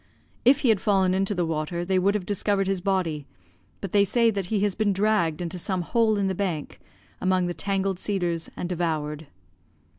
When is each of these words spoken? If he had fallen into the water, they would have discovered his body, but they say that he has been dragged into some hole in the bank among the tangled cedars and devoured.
If 0.45 0.61
he 0.61 0.69
had 0.69 0.81
fallen 0.81 1.13
into 1.13 1.35
the 1.35 1.45
water, 1.45 1.85
they 1.85 1.99
would 1.99 2.15
have 2.15 2.25
discovered 2.25 2.65
his 2.65 2.81
body, 2.81 3.27
but 3.81 3.91
they 3.91 4.03
say 4.03 4.31
that 4.31 4.47
he 4.47 4.61
has 4.61 4.73
been 4.73 4.93
dragged 4.93 5.43
into 5.43 5.59
some 5.59 5.83
hole 5.83 6.17
in 6.17 6.25
the 6.25 6.33
bank 6.33 6.79
among 7.21 7.45
the 7.45 7.53
tangled 7.53 7.99
cedars 7.99 8.49
and 8.57 8.67
devoured. 8.67 9.27